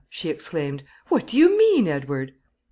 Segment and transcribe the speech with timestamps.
[0.09, 0.81] she exclaimed.
[1.09, 2.33] "What do you mean, Edward?"